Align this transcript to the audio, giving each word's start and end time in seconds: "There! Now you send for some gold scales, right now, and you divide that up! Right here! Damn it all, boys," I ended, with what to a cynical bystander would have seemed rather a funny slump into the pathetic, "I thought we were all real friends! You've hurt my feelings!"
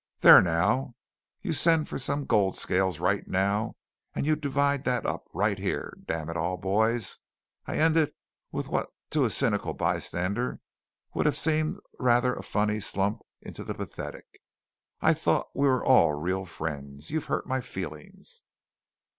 "There! 0.21 0.41
Now 0.41 0.95
you 1.43 1.53
send 1.53 1.87
for 1.87 1.99
some 1.99 2.25
gold 2.25 2.55
scales, 2.55 2.99
right 2.99 3.27
now, 3.27 3.75
and 4.15 4.25
you 4.25 4.35
divide 4.35 4.83
that 4.85 5.05
up! 5.05 5.25
Right 5.31 5.59
here! 5.59 5.95
Damn 6.07 6.27
it 6.27 6.35
all, 6.35 6.57
boys," 6.57 7.19
I 7.67 7.77
ended, 7.77 8.15
with 8.51 8.67
what 8.67 8.89
to 9.11 9.25
a 9.25 9.29
cynical 9.29 9.75
bystander 9.75 10.59
would 11.13 11.27
have 11.27 11.37
seemed 11.37 11.77
rather 11.99 12.33
a 12.33 12.41
funny 12.41 12.79
slump 12.79 13.21
into 13.41 13.63
the 13.63 13.75
pathetic, 13.75 14.25
"I 15.01 15.13
thought 15.13 15.49
we 15.55 15.67
were 15.67 15.85
all 15.85 16.13
real 16.15 16.47
friends! 16.47 17.11
You've 17.11 17.25
hurt 17.25 17.45
my 17.45 17.61
feelings!" 17.61 18.41